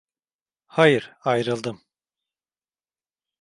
Hayır, 0.67 1.13
ayrıldım! 1.23 1.81